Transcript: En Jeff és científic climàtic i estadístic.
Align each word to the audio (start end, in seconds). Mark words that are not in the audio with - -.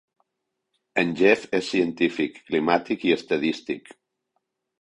En 1.01 1.11
Jeff 1.19 1.45
és 1.59 1.69
científic 1.75 2.41
climàtic 2.49 3.07
i 3.11 3.15
estadístic. 3.19 3.97